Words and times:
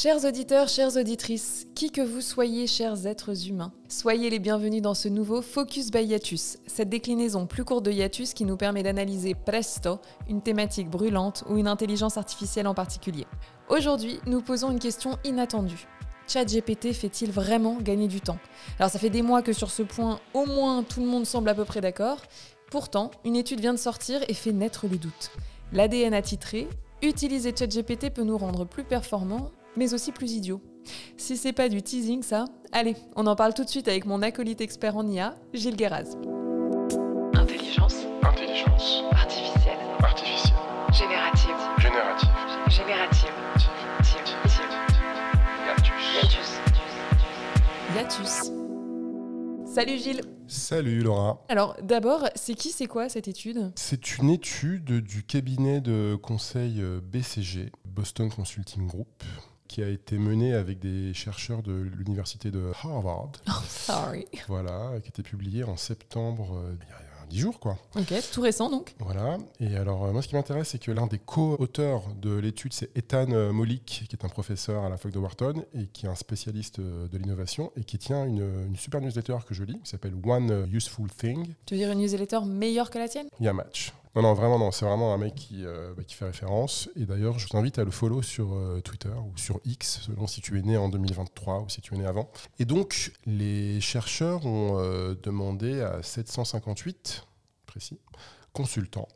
Chers 0.00 0.24
auditeurs, 0.24 0.68
chères 0.68 0.96
auditrices, 0.96 1.66
qui 1.74 1.90
que 1.90 2.00
vous 2.00 2.20
soyez, 2.20 2.68
chers 2.68 3.04
êtres 3.08 3.48
humains, 3.48 3.72
soyez 3.88 4.30
les 4.30 4.38
bienvenus 4.38 4.80
dans 4.80 4.94
ce 4.94 5.08
nouveau 5.08 5.42
Focus 5.42 5.90
by 5.90 6.04
Yatus, 6.04 6.58
cette 6.68 6.88
déclinaison 6.88 7.48
plus 7.48 7.64
courte 7.64 7.84
de 7.84 7.90
Yatus 7.90 8.32
qui 8.32 8.44
nous 8.44 8.56
permet 8.56 8.84
d'analyser 8.84 9.34
presto, 9.34 9.98
une 10.28 10.40
thématique 10.40 10.88
brûlante 10.88 11.42
ou 11.48 11.58
une 11.58 11.66
intelligence 11.66 12.16
artificielle 12.16 12.68
en 12.68 12.74
particulier. 12.74 13.26
Aujourd'hui, 13.70 14.20
nous 14.24 14.40
posons 14.40 14.70
une 14.70 14.78
question 14.78 15.18
inattendue. 15.24 15.88
ChatGPT 16.28 16.92
fait-il 16.92 17.32
vraiment 17.32 17.78
gagner 17.80 18.06
du 18.06 18.20
temps? 18.20 18.38
Alors 18.78 18.92
ça 18.92 19.00
fait 19.00 19.10
des 19.10 19.22
mois 19.22 19.42
que 19.42 19.52
sur 19.52 19.72
ce 19.72 19.82
point, 19.82 20.20
au 20.32 20.46
moins 20.46 20.84
tout 20.84 21.00
le 21.00 21.06
monde 21.08 21.26
semble 21.26 21.48
à 21.48 21.54
peu 21.54 21.64
près 21.64 21.80
d'accord. 21.80 22.22
Pourtant, 22.70 23.10
une 23.24 23.34
étude 23.34 23.58
vient 23.58 23.74
de 23.74 23.80
sortir 23.80 24.20
et 24.28 24.34
fait 24.34 24.52
naître 24.52 24.86
le 24.86 24.96
doute. 24.96 25.32
L'ADN 25.72 26.14
a 26.14 26.22
titré 26.22 26.68
Utiliser 27.02 27.52
ChatGPT 27.56 28.10
peut 28.10 28.22
nous 28.22 28.38
rendre 28.38 28.64
plus 28.64 28.84
performants 28.84 29.50
mais 29.78 29.94
aussi 29.94 30.10
plus 30.10 30.32
idiot. 30.32 30.60
Si 31.16 31.36
c'est 31.36 31.52
pas 31.52 31.68
du 31.68 31.82
teasing, 31.82 32.22
ça, 32.22 32.46
allez, 32.72 32.96
on 33.14 33.26
en 33.26 33.36
parle 33.36 33.54
tout 33.54 33.64
de 33.64 33.68
suite 33.68 33.86
avec 33.86 34.06
mon 34.06 34.22
acolyte 34.22 34.60
expert 34.60 34.96
en 34.96 35.06
IA, 35.06 35.36
Gilles 35.54 35.76
Guéraz. 35.76 36.16
Intelligence. 37.34 37.94
Intelligence. 38.22 39.04
Artificielle. 39.12 39.78
Artificielle. 40.00 40.56
Générative. 40.92 41.54
Générative. 41.78 42.28
Générative. 42.68 43.32
Hiatus. 46.16 46.60
Yatus. 47.94 48.52
Salut 49.64 49.98
Gilles 49.98 50.22
Salut 50.48 51.02
Laura. 51.02 51.44
Alors 51.50 51.76
d'abord, 51.82 52.24
c'est 52.34 52.54
qui, 52.54 52.70
c'est 52.70 52.86
quoi 52.86 53.10
cette 53.10 53.28
étude? 53.28 53.70
C'est 53.76 54.16
une 54.16 54.30
étude 54.30 55.02
du 55.02 55.22
cabinet 55.22 55.82
de 55.82 56.16
conseil 56.20 56.80
euh, 56.80 57.00
BCG, 57.02 57.70
Boston 57.84 58.30
Consulting 58.30 58.86
Group, 58.86 59.22
qui 59.68 59.82
a 59.82 59.88
été 59.88 60.18
menée 60.18 60.54
avec 60.54 60.78
des 60.80 61.12
chercheurs 61.14 61.62
de 61.62 61.72
l'université 61.72 62.50
de 62.50 62.72
Harvard. 62.82 63.32
Oh, 63.48 63.62
sorry. 63.68 64.26
Voilà, 64.46 64.92
qui 65.00 65.06
a 65.06 65.08
été 65.08 65.22
publiée 65.22 65.64
en 65.64 65.76
septembre, 65.76 66.54
euh, 66.56 66.74
il 66.80 66.88
y 66.88 66.92
a 66.92 67.26
10 67.28 67.38
jours 67.38 67.60
quoi. 67.60 67.76
Ok, 67.96 68.12
tout 68.32 68.40
récent 68.40 68.70
donc 68.70 68.94
Voilà. 69.00 69.36
Et 69.60 69.76
alors, 69.76 70.04
euh, 70.04 70.12
moi, 70.12 70.22
ce 70.22 70.28
qui 70.28 70.34
m'intéresse, 70.34 70.68
c'est 70.68 70.78
que 70.82 70.90
l'un 70.90 71.06
des 71.06 71.18
co-auteurs 71.18 72.04
de 72.14 72.34
l'étude, 72.34 72.72
c'est 72.72 72.96
Ethan 72.96 73.30
euh, 73.32 73.52
Molik, 73.52 74.04
qui 74.08 74.16
est 74.16 74.24
un 74.24 74.28
professeur 74.28 74.84
à 74.84 74.88
la 74.88 74.96
fac 74.96 75.12
de 75.12 75.18
Wharton 75.18 75.64
et 75.74 75.86
qui 75.88 76.06
est 76.06 76.08
un 76.08 76.14
spécialiste 76.14 76.80
de 76.80 77.18
l'innovation 77.18 77.70
et 77.76 77.84
qui 77.84 77.98
tient 77.98 78.24
une, 78.24 78.66
une 78.66 78.76
super 78.76 79.00
newsletter 79.00 79.36
que 79.46 79.54
je 79.54 79.64
lis, 79.64 79.78
qui 79.80 79.90
s'appelle 79.90 80.14
One 80.24 80.68
Useful 80.72 81.10
Thing. 81.10 81.54
Tu 81.66 81.74
veux 81.74 81.80
dire 81.80 81.90
une 81.92 81.98
newsletter 81.98 82.40
meilleure 82.46 82.90
que 82.90 82.98
la 82.98 83.08
tienne? 83.08 83.28
Il 83.40 83.46
y 83.46 83.48
a 83.48 83.52
match. 83.52 83.92
Non, 84.18 84.22
non, 84.22 84.34
vraiment, 84.34 84.58
non. 84.58 84.72
C'est 84.72 84.84
vraiment 84.84 85.14
un 85.14 85.16
mec 85.16 85.36
qui, 85.36 85.64
euh, 85.64 85.94
bah, 85.96 86.02
qui 86.02 86.16
fait 86.16 86.24
référence. 86.24 86.90
Et 86.96 87.06
d'ailleurs, 87.06 87.38
je 87.38 87.46
vous 87.48 87.56
invite 87.56 87.78
à 87.78 87.84
le 87.84 87.92
follow 87.92 88.20
sur 88.20 88.52
euh, 88.52 88.80
Twitter 88.80 89.10
ou 89.10 89.36
sur 89.38 89.60
X, 89.64 90.00
selon 90.06 90.26
si 90.26 90.40
tu 90.40 90.58
es 90.58 90.62
né 90.62 90.76
en 90.76 90.88
2023 90.88 91.60
ou 91.60 91.68
si 91.68 91.80
tu 91.80 91.94
es 91.94 91.98
né 91.98 92.04
avant. 92.04 92.28
Et 92.58 92.64
donc, 92.64 93.12
les 93.26 93.80
chercheurs 93.80 94.44
ont 94.44 94.76
euh, 94.80 95.14
demandé 95.22 95.82
à 95.82 96.02
758, 96.02 97.28
précis, 97.66 98.00
consultants 98.52 99.06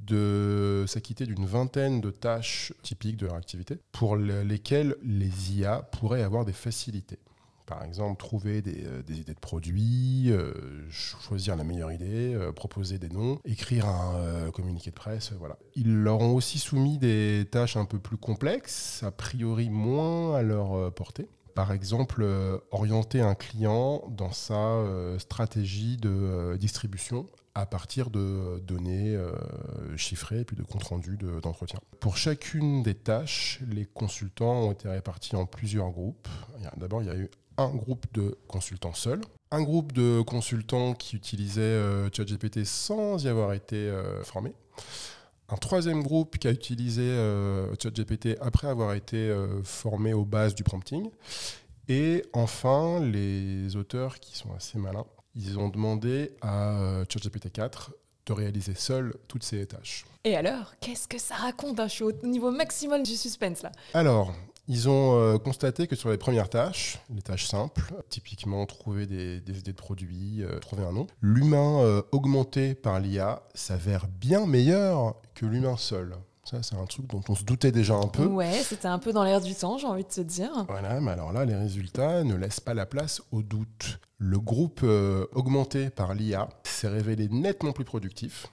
de 0.00 0.84
s'acquitter 0.88 1.24
d'une 1.24 1.46
vingtaine 1.46 2.00
de 2.00 2.10
tâches 2.10 2.72
typiques 2.82 3.16
de 3.18 3.26
leur 3.26 3.36
activité 3.36 3.78
pour 3.92 4.16
le- 4.16 4.42
lesquelles 4.42 4.96
les 5.04 5.52
IA 5.54 5.82
pourraient 5.92 6.22
avoir 6.24 6.44
des 6.44 6.52
facilités. 6.52 7.20
Par 7.66 7.82
exemple, 7.82 8.16
trouver 8.18 8.62
des, 8.62 8.84
euh, 8.86 9.02
idées 9.08 9.34
de 9.34 9.40
produits, 9.40 10.30
euh, 10.30 10.52
cho- 10.88 11.18
choisir 11.18 11.56
la 11.56 11.64
meilleure 11.64 11.90
idée, 11.90 12.32
euh, 12.34 12.52
proposer 12.52 12.98
des 12.98 13.08
noms, 13.08 13.40
écrire 13.44 13.86
un 13.88 14.50
communiqué 14.52 14.90
de 14.90 14.94
presse, 14.94 15.32
voilà. 15.38 15.58
Ils 15.74 15.92
leur 15.92 16.20
ont 16.20 16.34
aussi 16.34 16.58
soumis 16.60 16.98
des 16.98 17.46
tâches 17.50 17.76
un 17.76 17.84
peu 17.84 17.98
plus 17.98 18.16
complexes, 18.18 19.02
a 19.02 19.10
priori 19.10 19.68
moins 19.68 20.36
à 20.36 20.42
leur 20.42 20.92
portée. 20.94 21.28
Par 21.56 21.72
exemple, 21.72 22.24
orienter 22.70 23.20
un 23.20 23.34
client 23.34 24.04
dans 24.10 24.30
sa 24.32 24.84
stratégie 25.18 25.96
de 25.96 26.56
distribution 26.60 27.28
à 27.54 27.64
partir 27.64 28.10
de 28.10 28.58
données 28.60 29.18
chiffrées 29.96 30.40
et 30.40 30.44
puis 30.44 30.56
de 30.56 30.62
comptes 30.62 30.84
rendus 30.84 31.16
de- 31.16 31.40
d'entretien. 31.40 31.80
Pour 32.00 32.16
chacune 32.18 32.82
des 32.82 32.94
tâches, 32.94 33.60
les 33.70 33.86
consultants 33.86 34.64
ont 34.64 34.72
été 34.72 34.88
répartis 34.88 35.34
en 35.34 35.46
plusieurs 35.46 35.90
groupes. 35.90 36.28
D'abord, 36.76 37.02
il 37.02 37.08
y 37.08 37.10
a 37.10 37.16
eu 37.16 37.30
un 37.58 37.74
groupe 37.74 38.06
de 38.12 38.38
consultants 38.48 38.94
seuls, 38.94 39.20
un 39.50 39.62
groupe 39.62 39.92
de 39.92 40.20
consultants 40.22 40.94
qui 40.94 41.16
utilisaient 41.16 41.60
euh, 41.60 42.08
ChatGPT 42.12 42.64
sans 42.64 43.24
y 43.24 43.28
avoir 43.28 43.52
été 43.52 43.76
euh, 43.76 44.22
formés, 44.24 44.52
un 45.48 45.56
troisième 45.56 46.02
groupe 46.02 46.38
qui 46.38 46.48
a 46.48 46.50
utilisé 46.50 47.02
euh, 47.02 47.72
ChatGPT 47.80 48.36
après 48.40 48.66
avoir 48.68 48.94
été 48.94 49.34
formé 49.62 50.12
aux 50.12 50.24
bases 50.24 50.54
du 50.54 50.64
prompting, 50.64 51.10
et 51.88 52.24
enfin 52.32 53.00
les 53.00 53.76
auteurs 53.76 54.18
qui 54.18 54.36
sont 54.36 54.52
assez 54.54 54.78
malins, 54.78 55.06
ils 55.34 55.58
ont 55.58 55.68
demandé 55.68 56.32
à 56.42 57.04
ChatGPT 57.08 57.52
4 57.52 57.92
de 58.26 58.32
réaliser 58.32 58.74
seul 58.74 59.14
toutes 59.28 59.44
ces 59.44 59.64
tâches. 59.66 60.04
Et 60.24 60.36
alors, 60.36 60.74
qu'est-ce 60.80 61.06
que 61.06 61.18
ça 61.18 61.36
raconte 61.36 61.80
Je 61.84 61.88
suis 61.88 62.02
au 62.02 62.12
niveau 62.24 62.50
maximum 62.50 63.04
du 63.04 63.14
suspense 63.14 63.62
là? 63.62 63.70
Alors, 63.94 64.34
ils 64.68 64.88
ont 64.88 65.16
euh, 65.16 65.38
constaté 65.38 65.86
que 65.86 65.94
sur 65.94 66.10
les 66.10 66.16
premières 66.16 66.48
tâches, 66.48 66.98
les 67.14 67.22
tâches 67.22 67.46
simples, 67.46 67.94
typiquement 68.08 68.66
trouver 68.66 69.06
des, 69.06 69.40
des 69.40 69.58
idées 69.58 69.72
de 69.72 69.76
produits, 69.76 70.42
euh, 70.42 70.58
trouver 70.58 70.84
un 70.84 70.92
nom, 70.92 71.06
l'humain 71.20 71.80
euh, 71.80 72.02
augmenté 72.12 72.74
par 72.74 72.98
l'IA 72.98 73.42
s'avère 73.54 74.08
bien 74.08 74.46
meilleur 74.46 75.14
que 75.34 75.46
l'humain 75.46 75.76
seul. 75.76 76.16
Ça, 76.48 76.62
c'est 76.62 76.76
un 76.76 76.86
truc 76.86 77.08
dont 77.08 77.22
on 77.28 77.34
se 77.34 77.42
doutait 77.42 77.72
déjà 77.72 77.96
un 77.96 78.06
peu. 78.06 78.24
Ouais, 78.24 78.62
c'était 78.62 78.86
un 78.86 79.00
peu 79.00 79.12
dans 79.12 79.24
l'air 79.24 79.40
du 79.40 79.52
temps, 79.52 79.78
j'ai 79.78 79.88
envie 79.88 80.04
de 80.04 80.08
te 80.08 80.20
dire. 80.20 80.64
Voilà, 80.68 81.00
mais 81.00 81.10
alors 81.10 81.32
là, 81.32 81.44
les 81.44 81.56
résultats 81.56 82.22
ne 82.22 82.36
laissent 82.36 82.60
pas 82.60 82.72
la 82.72 82.86
place 82.86 83.20
au 83.32 83.42
doute. 83.42 83.98
Le 84.18 84.38
groupe 84.38 84.82
euh, 84.84 85.26
augmenté 85.32 85.90
par 85.90 86.14
l'IA 86.14 86.48
s'est 86.62 86.86
révélé 86.86 87.28
nettement 87.28 87.72
plus 87.72 87.84
productif. 87.84 88.46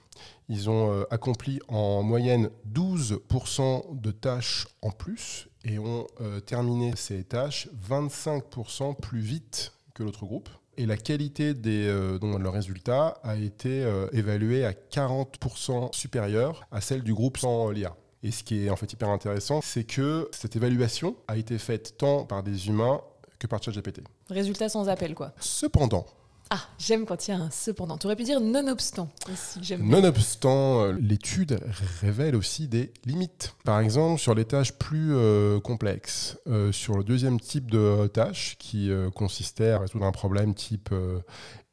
Ils 0.48 0.68
ont 0.68 0.90
euh, 0.90 1.04
accompli 1.12 1.60
en 1.68 2.02
moyenne 2.02 2.50
12% 2.68 4.00
de 4.00 4.10
tâches 4.10 4.66
en 4.82 4.90
plus 4.90 5.46
et 5.64 5.78
ont 5.78 6.08
euh, 6.20 6.40
terminé 6.40 6.94
ces 6.96 7.22
tâches 7.22 7.68
25% 7.88 8.96
plus 8.96 9.20
vite 9.20 9.72
que 9.94 10.02
l'autre 10.02 10.26
groupe. 10.26 10.48
Et 10.76 10.86
la 10.86 10.96
qualité 10.96 11.54
des, 11.54 11.86
euh, 11.86 12.18
donc, 12.18 12.40
leurs 12.40 12.52
résultats 12.52 13.18
a 13.22 13.36
été 13.36 13.84
euh, 13.84 14.08
évaluée 14.12 14.64
à 14.64 14.72
40% 14.72 15.94
supérieure 15.94 16.66
à 16.72 16.80
celle 16.80 17.02
du 17.02 17.14
groupe 17.14 17.38
sans 17.38 17.70
l'IA. 17.70 17.94
Et 18.22 18.30
ce 18.30 18.42
qui 18.42 18.64
est 18.64 18.70
en 18.70 18.76
fait 18.76 18.92
hyper 18.92 19.10
intéressant, 19.10 19.60
c'est 19.62 19.84
que 19.84 20.28
cette 20.32 20.56
évaluation 20.56 21.16
a 21.28 21.36
été 21.36 21.58
faite 21.58 21.96
tant 21.98 22.24
par 22.24 22.42
des 22.42 22.68
humains 22.68 23.00
que 23.38 23.46
par 23.46 23.62
ChatGPT. 23.62 24.00
Résultat 24.30 24.68
sans 24.68 24.88
appel 24.88 25.14
quoi. 25.14 25.32
Cependant, 25.38 26.06
Ah, 26.50 26.60
j'aime 26.78 27.06
quand 27.06 27.26
il 27.26 27.30
y 27.30 27.34
a 27.34 27.38
un 27.38 27.50
cependant. 27.50 27.96
Tu 27.96 28.06
aurais 28.06 28.16
pu 28.16 28.24
dire 28.24 28.40
nonobstant 28.40 29.08
nonobstant, 29.78 30.82
euh, 30.82 30.92
l'étude 31.00 31.58
révèle 32.00 32.36
aussi 32.36 32.68
des 32.68 32.92
limites. 33.06 33.54
Par 33.64 33.80
exemple, 33.80 34.20
sur 34.20 34.34
les 34.34 34.44
tâches 34.44 34.72
plus 34.72 35.14
euh, 35.14 35.58
complexes, 35.60 36.38
euh, 36.46 36.70
sur 36.70 36.96
le 36.96 37.04
deuxième 37.04 37.40
type 37.40 37.70
de 37.70 38.06
tâche 38.08 38.56
qui 38.58 38.90
consistait 39.14 39.70
à 39.70 39.78
résoudre 39.78 40.04
un 40.04 40.12
problème 40.12 40.54
type 40.54 40.94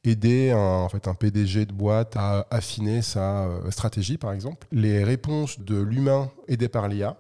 aider 0.04 0.52
un, 0.52 0.58
en 0.58 0.90
fait, 0.90 1.08
un 1.08 1.14
PDG 1.14 1.66
de 1.66 1.74
boîte 1.74 2.16
à 2.16 2.48
affiner 2.50 3.02
sa 3.02 3.48
stratégie, 3.70 4.18
par 4.18 4.32
exemple, 4.32 4.68
les 4.72 5.03
réponses 5.03 5.59
de 5.59 5.80
l'humain 5.80 6.32
aidé 6.48 6.68
par 6.70 6.88
l'IA 6.88 7.18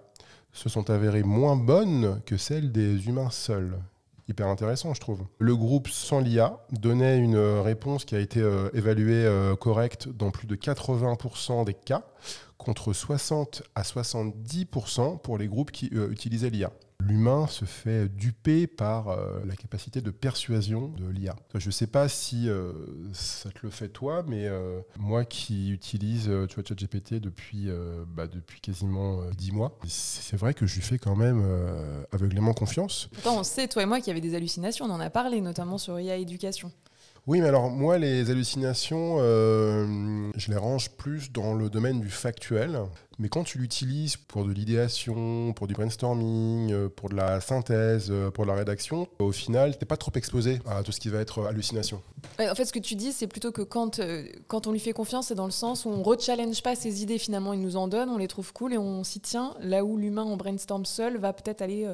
se 0.53 0.69
sont 0.69 0.89
avérées 0.89 1.23
moins 1.23 1.55
bonnes 1.55 2.21
que 2.25 2.37
celles 2.37 2.71
des 2.71 3.07
humains 3.07 3.29
seuls. 3.29 3.77
Hyper 4.31 4.47
intéressant, 4.47 4.93
je 4.93 5.01
trouve. 5.01 5.25
Le 5.39 5.57
groupe 5.57 5.89
sans 5.89 6.21
l'IA 6.21 6.57
donnait 6.71 7.17
une 7.17 7.35
euh, 7.35 7.61
réponse 7.61 8.05
qui 8.05 8.15
a 8.15 8.19
été 8.19 8.39
euh, 8.39 8.69
évaluée 8.73 9.25
euh, 9.25 9.57
correcte 9.57 10.07
dans 10.07 10.31
plus 10.31 10.47
de 10.47 10.55
80% 10.55 11.65
des 11.65 11.73
cas, 11.73 12.03
contre 12.57 12.93
60 12.93 13.63
à 13.75 13.81
70% 13.81 15.19
pour 15.19 15.37
les 15.37 15.47
groupes 15.47 15.71
qui 15.71 15.87
utilisaient 15.87 16.49
l'IA. 16.49 16.71
L'humain 17.07 17.47
se 17.47 17.65
fait 17.65 18.07
duper 18.07 18.67
par 18.67 19.09
euh, 19.09 19.39
la 19.45 19.55
capacité 19.55 20.01
de 20.01 20.11
persuasion 20.11 20.89
de 20.89 21.07
l'IA. 21.07 21.35
Je 21.55 21.65
ne 21.65 21.71
sais 21.71 21.87
pas 21.87 22.07
si 22.07 22.47
euh, 22.47 22.73
ça 23.13 23.49
te 23.49 23.59
le 23.63 23.69
fait 23.69 23.89
toi, 23.89 24.23
mais 24.27 24.45
euh, 24.45 24.81
moi 24.99 25.25
qui 25.25 25.71
utilise 25.71 26.31
tu 26.47 26.61
ChatGPT 26.65 27.15
depuis, 27.15 27.69
bah, 28.07 28.27
depuis 28.27 28.61
quasiment 28.61 29.21
euh, 29.21 29.31
10 29.35 29.51
mois, 29.51 29.77
c'est 29.87 30.37
vrai 30.37 30.53
que 30.53 30.65
je 30.65 30.75
lui 30.75 30.81
fais 30.81 30.97
quand 30.97 31.15
même 31.15 31.43
aveuglément 32.11 32.53
confiance. 32.53 33.09
Pourtant, 33.13 33.39
on 33.39 33.43
sait, 33.43 33.67
toi 33.67 33.83
et 33.83 33.85
moi, 33.85 33.99
qu'il 33.99 34.07
y 34.07 34.11
avait 34.11 34.21
des 34.21 34.35
hallucinations. 34.35 34.85
On 34.85 34.91
en 34.91 34.99
a 34.99 35.09
parlé, 35.09 35.41
notamment 35.41 35.77
sur 35.77 35.99
IA 35.99 36.17
Éducation. 36.17 36.71
Oui, 37.27 37.39
mais 37.39 37.49
alors 37.49 37.69
moi, 37.69 37.99
les 37.99 38.31
hallucinations, 38.31 39.17
euh, 39.19 40.31
je 40.35 40.49
les 40.49 40.57
range 40.57 40.89
plus 40.89 41.31
dans 41.31 41.53
le 41.53 41.69
domaine 41.69 42.01
du 42.01 42.09
factuel. 42.09 42.79
Mais 43.19 43.29
quand 43.29 43.43
tu 43.43 43.59
l'utilises 43.59 44.17
pour 44.17 44.43
de 44.43 44.51
l'idéation, 44.51 45.53
pour 45.53 45.67
du 45.67 45.75
brainstorming, 45.75 46.71
euh, 46.71 46.89
pour 46.89 47.09
de 47.09 47.15
la 47.15 47.39
synthèse, 47.39 48.07
euh, 48.09 48.31
pour 48.31 48.45
de 48.45 48.49
la 48.49 48.55
rédaction, 48.55 49.07
au 49.19 49.31
final, 49.31 49.77
t'es 49.77 49.85
pas 49.85 49.97
trop 49.97 50.11
exposé 50.15 50.59
à 50.65 50.81
tout 50.81 50.91
ce 50.91 50.99
qui 50.99 51.09
va 51.09 51.19
être 51.19 51.45
hallucination. 51.45 52.01
En 52.39 52.55
fait, 52.55 52.65
ce 52.65 52.73
que 52.73 52.79
tu 52.79 52.95
dis, 52.95 53.11
c'est 53.11 53.27
plutôt 53.27 53.51
que 53.51 53.61
quand, 53.61 54.01
quand 54.47 54.65
on 54.65 54.71
lui 54.71 54.79
fait 54.79 54.93
confiance, 54.93 55.27
c'est 55.27 55.35
dans 55.35 55.45
le 55.45 55.51
sens 55.51 55.85
où 55.85 55.89
on 55.89 56.01
re-challenge 56.01 56.63
pas 56.63 56.75
ses 56.75 57.03
idées, 57.03 57.19
finalement, 57.19 57.53
il 57.53 57.61
nous 57.61 57.75
en 57.75 57.87
donne, 57.87 58.09
on 58.09 58.17
les 58.17 58.27
trouve 58.27 58.51
cool 58.51 58.73
et 58.73 58.79
on 58.79 59.03
s'y 59.03 59.19
tient, 59.19 59.53
là 59.59 59.85
où 59.85 59.95
l'humain 59.95 60.23
en 60.23 60.37
brainstorm 60.37 60.85
seul 60.85 61.17
va 61.17 61.33
peut-être 61.33 61.61
aller 61.61 61.87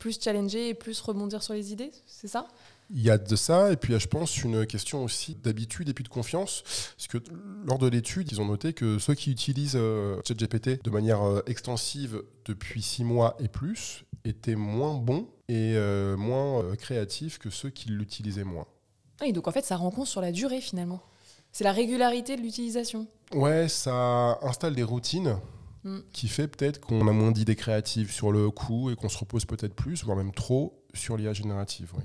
plus 0.00 0.20
challenger 0.20 0.70
et 0.70 0.74
plus 0.74 1.00
rebondir 1.00 1.44
sur 1.44 1.54
les 1.54 1.72
idées, 1.72 1.92
c'est 2.06 2.28
ça? 2.28 2.48
Il 2.90 3.02
y 3.02 3.10
a 3.10 3.18
de 3.18 3.36
ça, 3.36 3.72
et 3.72 3.76
puis 3.76 3.90
il 3.90 3.92
y 3.94 3.96
a, 3.96 3.98
je 3.98 4.08
pense, 4.08 4.42
une 4.42 4.66
question 4.66 5.02
aussi 5.02 5.34
d'habitude 5.34 5.88
et 5.88 5.94
puis 5.94 6.04
de 6.04 6.08
confiance. 6.08 6.62
Parce 6.96 7.08
que 7.08 7.18
lors 7.66 7.78
de 7.78 7.88
l'étude, 7.88 8.30
ils 8.30 8.40
ont 8.40 8.44
noté 8.44 8.72
que 8.72 8.98
ceux 8.98 9.14
qui 9.14 9.30
utilisent 9.30 9.76
euh, 9.76 10.20
ChatGPT 10.26 10.82
de 10.84 10.90
manière 10.90 11.22
euh, 11.22 11.42
extensive 11.46 12.22
depuis 12.44 12.82
six 12.82 13.04
mois 13.04 13.36
et 13.40 13.48
plus 13.48 14.04
étaient 14.24 14.54
moins 14.54 14.94
bons 14.94 15.28
et 15.48 15.74
euh, 15.76 16.16
moins 16.16 16.76
créatifs 16.76 17.38
que 17.38 17.50
ceux 17.50 17.70
qui 17.70 17.88
l'utilisaient 17.90 18.44
moins. 18.44 18.66
Et 19.24 19.32
donc 19.32 19.48
en 19.48 19.52
fait, 19.52 19.64
ça 19.64 19.76
rend 19.76 19.90
compte 19.90 20.06
sur 20.06 20.20
la 20.20 20.32
durée 20.32 20.60
finalement. 20.60 21.02
C'est 21.52 21.64
la 21.64 21.72
régularité 21.72 22.36
de 22.36 22.42
l'utilisation. 22.42 23.06
Ouais, 23.32 23.68
ça 23.68 24.38
installe 24.42 24.74
des 24.74 24.82
routines 24.82 25.36
Mm. 25.84 25.98
qui 26.12 26.28
fait 26.28 26.48
peut-être 26.48 26.80
qu'on 26.80 27.06
a 27.06 27.12
moins 27.12 27.30
d'idées 27.30 27.56
créatives 27.56 28.10
sur 28.10 28.32
le 28.32 28.50
coup 28.50 28.90
et 28.90 28.96
qu'on 28.96 29.10
se 29.10 29.18
repose 29.18 29.44
peut-être 29.44 29.74
plus, 29.74 30.02
voire 30.02 30.16
même 30.16 30.32
trop, 30.32 30.82
sur 30.94 31.18
l'IA 31.18 31.34
générative. 31.34 31.92
oui. 31.96 32.04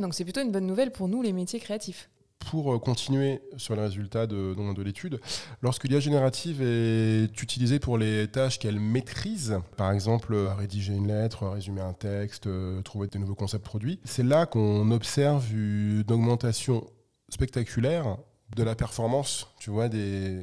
Donc 0.00 0.14
c'est 0.14 0.24
plutôt 0.24 0.40
une 0.40 0.52
bonne 0.52 0.66
nouvelle 0.66 0.92
pour 0.92 1.08
nous, 1.08 1.22
les 1.22 1.32
métiers 1.32 1.60
créatifs. 1.60 2.08
Pour 2.50 2.74
euh, 2.74 2.78
continuer 2.78 3.40
sur 3.56 3.76
les 3.76 3.82
résultats 3.82 4.26
de 4.26 4.82
l'étude, 4.82 5.20
lorsque 5.62 5.84
l'IA 5.84 6.00
générative 6.00 6.60
est 6.60 7.40
utilisée 7.40 7.78
pour 7.78 7.98
les 7.98 8.26
tâches 8.26 8.58
qu'elle 8.58 8.80
maîtrise, 8.80 9.58
par 9.76 9.92
exemple 9.92 10.34
euh, 10.34 10.52
rédiger 10.52 10.92
une 10.92 11.06
lettre, 11.06 11.46
résumer 11.46 11.82
un 11.82 11.92
texte, 11.92 12.48
euh, 12.48 12.82
trouver 12.82 13.06
des 13.06 13.20
nouveaux 13.20 13.36
concepts 13.36 13.64
produits, 13.64 14.00
c'est 14.04 14.24
là 14.24 14.46
qu'on 14.46 14.90
observe 14.90 15.46
une 15.54 16.04
augmentation 16.10 16.84
spectaculaire 17.28 18.16
de 18.54 18.62
la 18.62 18.74
performance, 18.74 19.48
tu 19.58 19.70
vois, 19.70 19.88
des, 19.88 20.42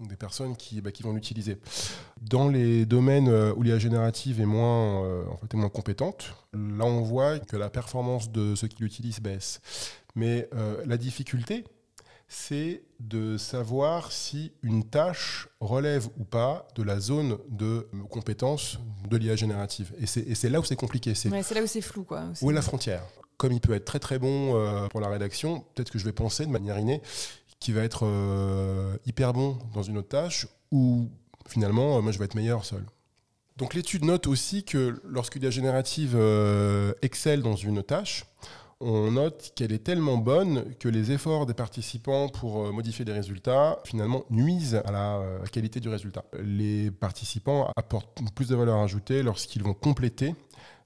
des 0.00 0.16
personnes 0.16 0.56
qui, 0.56 0.80
bah, 0.80 0.92
qui 0.92 1.02
vont 1.02 1.12
l'utiliser. 1.12 1.58
Dans 2.22 2.48
les 2.48 2.86
domaines 2.86 3.28
euh, 3.28 3.52
où 3.56 3.62
l'IA 3.62 3.78
générative 3.78 4.40
est 4.40 4.46
moins, 4.46 5.04
euh, 5.04 5.24
en 5.30 5.36
fait, 5.36 5.52
est 5.52 5.56
moins 5.56 5.68
compétente, 5.68 6.34
là 6.54 6.84
on 6.84 7.02
voit 7.02 7.38
que 7.38 7.56
la 7.56 7.68
performance 7.70 8.30
de 8.30 8.54
ceux 8.54 8.68
qui 8.68 8.82
l'utilisent 8.82 9.20
baisse. 9.20 9.60
Mais 10.14 10.48
euh, 10.54 10.82
la 10.86 10.96
difficulté, 10.96 11.64
c'est 12.28 12.82
de 13.00 13.36
savoir 13.36 14.12
si 14.12 14.52
une 14.62 14.84
tâche 14.84 15.48
relève 15.60 16.06
ou 16.18 16.24
pas 16.24 16.66
de 16.76 16.82
la 16.82 17.00
zone 17.00 17.38
de 17.48 17.88
compétence 18.08 18.78
de 19.08 19.16
l'IA 19.16 19.34
générative. 19.36 19.92
Et 19.98 20.06
c'est 20.06 20.48
là 20.48 20.60
où 20.60 20.64
c'est 20.64 20.76
compliqué. 20.76 21.14
C'est 21.14 21.28
Ouais, 21.28 21.42
là 21.54 21.62
où 21.62 21.66
c'est 21.66 21.80
flou, 21.80 22.04
quoi. 22.04 22.24
où 22.40 22.50
est 22.50 22.54
la 22.54 22.62
frontière 22.62 23.02
Comme 23.36 23.52
il 23.52 23.60
peut 23.60 23.74
être 23.74 23.84
très 23.84 23.98
très 23.98 24.18
bon 24.20 24.88
pour 24.90 25.00
la 25.00 25.08
rédaction, 25.08 25.64
peut-être 25.74 25.90
que 25.90 25.98
je 25.98 26.04
vais 26.04 26.12
penser 26.12 26.46
de 26.46 26.50
manière 26.52 26.78
innée 26.78 27.02
qu'il 27.60 27.74
va 27.74 27.82
être 27.82 28.04
euh, 28.04 28.96
hyper 29.06 29.32
bon 29.32 29.58
dans 29.74 29.82
une 29.82 29.98
autre 29.98 30.08
tâche 30.08 30.48
ou 30.72 31.10
finalement 31.46 31.98
euh, 31.98 32.00
moi 32.00 32.10
je 32.10 32.18
vais 32.18 32.24
être 32.24 32.34
meilleur 32.34 32.64
seul. 32.64 32.84
Donc 33.58 33.74
l'étude 33.74 34.04
note 34.04 34.26
aussi 34.26 34.64
que 34.64 35.00
lorsque 35.04 35.36
l'IA 35.36 35.50
générative 35.50 36.14
euh, 36.16 36.94
excelle 37.02 37.42
dans 37.42 37.56
une 37.56 37.82
tâche, 37.82 38.24
on 38.80 39.10
note 39.10 39.52
qu'elle 39.54 39.72
est 39.72 39.84
tellement 39.84 40.16
bonne 40.16 40.74
que 40.76 40.88
les 40.88 41.12
efforts 41.12 41.44
des 41.44 41.52
participants 41.52 42.30
pour 42.30 42.72
modifier 42.72 43.04
les 43.04 43.12
résultats 43.12 43.78
finalement 43.84 44.24
nuisent 44.30 44.80
à 44.86 44.90
la 44.90 45.22
qualité 45.52 45.80
du 45.80 45.90
résultat. 45.90 46.24
Les 46.42 46.90
participants 46.90 47.70
apportent 47.76 48.18
plus 48.34 48.48
de 48.48 48.56
valeur 48.56 48.78
ajoutée 48.78 49.22
lorsqu'ils 49.22 49.62
vont 49.62 49.74
compléter 49.74 50.34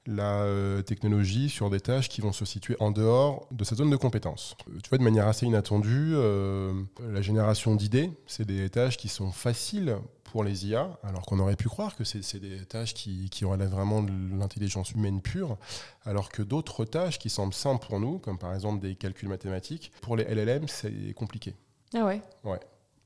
la 0.07 0.43
euh, 0.43 0.83
technologie 0.83 1.49
sur 1.49 1.71
des 1.71 1.81
tâches 1.81 2.09
qui 2.09 2.21
vont 2.21 2.33
se 2.33 2.45
situer 2.45 2.77
en 2.81 2.91
dehors 2.91 3.47
de 3.51 3.65
sa 3.65 3.75
zone 3.75 3.91
de 3.91 3.97
compétence. 3.97 4.57
Euh, 4.69 4.79
Tu 4.83 4.89
vois, 4.89 4.99
de 4.99 5.03
manière 5.03 5.27
assez 5.27 5.47
inattendue, 5.47 6.13
euh, 6.15 6.73
la 7.01 7.23
génération 7.23 7.75
d'idées, 7.75 8.11
c'est 8.27 8.45
des 8.47 8.69
tâches 8.71 8.97
qui 8.97 9.09
sont 9.09 9.33
faciles 9.33 9.97
pour 10.25 10.43
les 10.43 10.67
IA, 10.67 10.99
alors 11.05 11.23
qu'on 11.23 11.39
aurait 11.39 11.57
pu 11.57 11.69
croire 11.69 11.95
que 11.95 12.03
c'est 12.03 12.41
des 12.41 12.65
tâches 12.67 12.93
qui, 12.93 13.31
qui 13.31 13.45
relèvent 13.45 13.71
vraiment 13.71 14.03
de 14.03 14.13
l'intelligence 14.37 14.91
humaine 14.91 15.21
pure, 15.23 15.57
alors 16.05 16.29
que 16.29 16.43
d'autres 16.43 16.85
tâches 16.85 17.19
qui 17.21 17.31
semblent 17.31 17.55
simples 17.55 17.87
pour 17.87 18.01
nous, 18.01 18.19
comme 18.19 18.37
par 18.39 18.53
exemple 18.53 18.81
des 18.81 18.97
calculs 18.97 19.29
mathématiques, 19.29 19.93
pour 20.03 20.17
les 20.17 20.25
LLM, 20.25 20.67
c'est 20.67 21.15
compliqué. 21.15 21.55
Ah 21.95 22.05
ouais. 22.05 22.21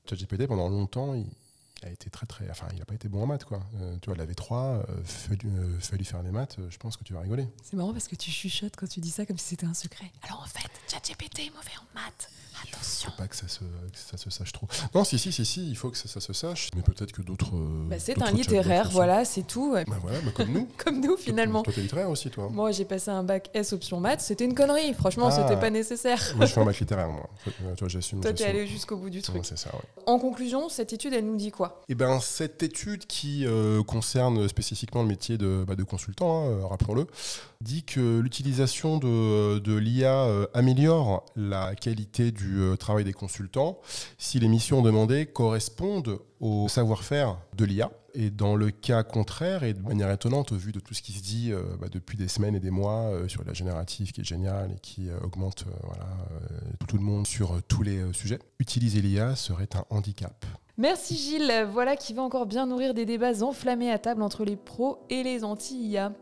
ChatGPT, 0.09 0.47
pendant 0.47 0.71
longtemps, 0.71 1.15
il 1.15 1.27
a 1.83 1.91
été 1.91 2.11
très 2.11 2.27
très. 2.27 2.49
Enfin, 2.51 2.67
il 2.73 2.79
n'a 2.79 2.85
pas 2.85 2.95
été 2.95 3.09
bon 3.09 3.23
en 3.23 3.27
maths, 3.27 3.45
quoi. 3.45 3.61
Euh, 3.81 3.97
tu 4.03 4.07
vois, 4.11 4.17
il 4.17 4.21
avait 4.21 4.35
3, 4.35 4.83
fallu, 5.05 5.39
euh, 5.49 5.79
fallu 5.81 6.05
faire 6.05 6.23
des 6.23 6.31
maths, 6.31 6.57
euh, 6.59 6.67
je 6.71 6.77
pense 6.79 6.97
que 6.97 7.05
tu 7.05 7.13
vas 7.13 7.21
rigoler. 7.21 7.47
C'est 7.63 7.77
marrant 7.77 7.93
parce 7.93 8.09
que 8.09 8.17
tu 8.17 8.31
chuchotes 8.31 8.77
quand 8.77 8.89
tu 8.89 9.01
dis 9.01 9.11
ça 9.11 9.27
comme 9.27 9.39
si 9.39 9.45
c'était 9.51 9.67
un 9.67 9.75
secret. 9.75 10.11
Alors 10.23 10.43
en 10.43 10.47
fait, 10.49 10.69
ChatGPT 10.91 11.41
est 11.47 11.51
mauvais 11.51 11.77
en 11.81 11.95
maths. 11.95 12.31
Attention. 12.61 13.11
Faut 13.13 13.17
pas 13.17 13.29
que 13.29 13.37
ça, 13.37 13.47
se, 13.47 13.61
que 13.61 13.65
ça 13.95 14.17
se 14.17 14.31
sache 14.31 14.51
trop. 14.51 14.67
Non, 14.93 15.05
si, 15.05 15.17
si, 15.17 15.31
si, 15.31 15.45
si, 15.45 15.69
il 15.71 15.77
faut 15.77 15.91
que 15.91 15.97
ça, 15.97 16.09
ça 16.09 16.19
se 16.21 16.33
sache, 16.33 16.71
mais 16.75 16.83
peut-être 16.83 17.13
que 17.13 17.23
d'autres. 17.23 17.55
euh, 17.55 17.87
Bah, 17.89 18.01
c'est 18.01 18.21
un 18.21 18.33
littéraire, 18.33 18.91
voilà, 18.91 19.25
c'est 19.25 19.45
tout. 19.47 19.75
Bah 19.75 19.85
voilà, 20.03 20.21
bah 20.23 20.33
comme 20.35 20.51
nous. 20.51 20.69
Comme 20.77 21.01
nous 21.01 21.17
finalement. 21.17 21.63
Toi, 21.63 21.73
t'es 21.73 21.83
littéraire 21.83 22.11
aussi, 22.11 22.31
toi. 22.31 22.49
Moi, 22.51 22.73
j'ai 22.73 22.85
passé 22.85 23.13
un 23.13 23.23
bac 23.23 23.49
S 23.55 23.73
option 23.73 24.01
maths, 24.01 24.23
c'était 24.23 24.45
une 24.45 24.55
connerie. 24.57 24.93
Franchement, 24.95 25.29
Ah. 25.29 25.31
c'était 25.31 25.61
pas 25.61 25.71
nécessaire. 25.71 26.21
Moi, 26.35 26.47
je 26.47 26.53
fais 26.53 26.61
un 26.61 26.65
bac 26.65 26.81
littéraire, 26.81 27.09
moi. 27.09 27.31
Euh, 27.63 27.77
Toi, 27.77 27.87
j'assume. 27.87 28.21
Toi, 28.23 28.33
t'es 28.33 28.45
allé 28.47 28.67
jusqu'au 28.67 28.97
bout 28.97 29.11
du 29.11 29.23
truc. 29.23 29.37
Ouais, 29.37 29.43
c'est 29.45 29.57
ça, 29.59 29.71
ouais. 29.73 30.03
En 30.07 30.19
conclusion, 30.19 30.69
cette 30.69 30.93
étude, 30.93 31.13
elle 31.13 31.27
nous 31.27 31.37
dit 31.37 31.53
quoi? 31.53 31.68
Eh 31.89 31.95
ben, 31.95 32.21
cette 32.21 32.63
étude 32.63 33.07
qui 33.07 33.47
euh, 33.47 33.83
concerne 33.83 34.49
spécifiquement 34.49 35.03
le 35.03 35.09
métier 35.09 35.39
de, 35.39 35.65
bah, 35.67 35.75
consultant, 35.89 36.45
hein, 36.45 36.49
euh, 36.49 36.67
rappelons-le, 36.67 37.07
dit 37.61 37.83
que 37.85 38.19
l'utilisation 38.21 38.99
de, 38.99 39.59
de 39.59 39.75
l'IA 39.75 40.25
euh, 40.25 40.47
améliore 40.55 41.25
la 41.37 41.75
qualité 41.75 42.31
du 42.31 42.61
euh, 42.61 42.77
travail 42.77 43.05
des 43.05 43.13
consultants 43.13 43.79
si 44.19 44.39
les 44.39 44.49
missions 44.49 44.83
demandées 44.83 45.27
correspondent 45.27 46.21
au 46.41 46.69
savoir-faire 46.69 47.39
de 47.57 47.65
l'IA. 47.65 47.91
Et 48.15 48.31
dans 48.31 48.57
le 48.57 48.71
cas 48.71 49.03
contraire, 49.03 49.65
et 49.65 49.75
de 49.75 49.81
manière 49.81 50.11
étonnante 50.11 50.53
au 50.53 50.57
vu 50.57 50.73
de 50.73 50.81
tout 50.81 50.95
ce 50.95 51.03
qui 51.03 51.13
se 51.13 51.23
dit 51.23 51.53
euh, 51.53 51.63
bah, 51.79 51.89
depuis 51.91 52.17
des 52.17 52.29
semaines 52.29 52.55
et 52.57 52.61
des 52.61 52.71
mois 52.71 53.03
euh, 53.03 53.29
sur 53.29 53.45
la 53.45 53.53
générative 53.53 54.13
qui 54.13 54.23
est 54.23 54.25
géniale 54.25 54.73
et 54.73 54.81
qui 54.81 55.09
euh, 55.09 55.19
augmente 55.23 55.65
euh, 55.69 55.73
voilà, 55.85 56.07
euh, 56.33 56.85
tout 56.89 56.97
le 56.97 57.03
monde 57.03 57.27
sur 57.27 57.55
euh, 57.55 57.61
tous 57.69 57.83
les 57.83 57.99
euh, 57.99 58.13
sujets, 58.13 58.39
utiliser 58.59 59.03
l'IA 59.03 59.37
serait 59.37 59.69
un 59.75 59.85
handicap. 59.91 60.45
Merci 60.79 61.17
Gilles, 61.17 61.67
voilà 61.73 61.97
qui 61.97 62.15
va 62.15 62.23
encore 62.23 62.47
bien 62.47 62.67
nourrir 62.67 62.95
des 62.95 63.05
débats 63.05 63.43
enflammés 63.43 63.91
à 63.91 63.99
table 63.99 64.23
entre 64.23 64.45
les 64.45 64.55
pros 64.55 65.01
et 65.11 65.25
les 65.25 65.43
anti-IA. 65.43 66.13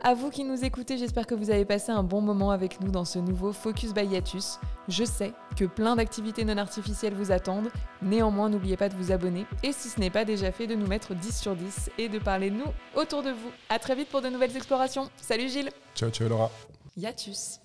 À 0.00 0.14
vous 0.14 0.30
qui 0.30 0.44
nous 0.44 0.64
écoutez, 0.64 0.96
j'espère 0.96 1.26
que 1.26 1.34
vous 1.34 1.50
avez 1.50 1.64
passé 1.64 1.90
un 1.90 2.04
bon 2.04 2.20
moment 2.20 2.52
avec 2.52 2.80
nous 2.80 2.92
dans 2.92 3.04
ce 3.04 3.18
nouveau 3.18 3.52
Focus 3.52 3.92
by 3.92 4.06
Yatus. 4.06 4.60
Je 4.86 5.02
sais 5.02 5.32
que 5.56 5.64
plein 5.64 5.96
d'activités 5.96 6.44
non 6.44 6.56
artificielles 6.56 7.14
vous 7.14 7.32
attendent, 7.32 7.68
néanmoins 8.00 8.48
n'oubliez 8.48 8.76
pas 8.76 8.88
de 8.88 8.94
vous 8.94 9.10
abonner 9.10 9.44
et 9.64 9.72
si 9.72 9.88
ce 9.88 9.98
n'est 9.98 10.10
pas 10.10 10.24
déjà 10.24 10.52
fait, 10.52 10.68
de 10.68 10.76
nous 10.76 10.86
mettre 10.86 11.12
10 11.12 11.36
sur 11.36 11.56
10 11.56 11.90
et 11.98 12.08
de 12.08 12.20
parler 12.20 12.50
de 12.50 12.58
nous 12.58 12.72
autour 12.94 13.24
de 13.24 13.30
vous. 13.30 13.50
A 13.70 13.80
très 13.80 13.96
vite 13.96 14.08
pour 14.08 14.20
de 14.20 14.28
nouvelles 14.28 14.56
explorations. 14.56 15.10
Salut 15.16 15.48
Gilles 15.48 15.70
Ciao, 15.96 16.10
ciao 16.10 16.28
Laura. 16.28 16.48
Yatus 16.96 17.58